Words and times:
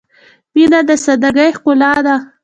•مینه 0.53 0.79
د 0.87 0.89
سادګۍ 1.03 1.49
ښکلا 1.57 1.91
ده. 2.05 2.15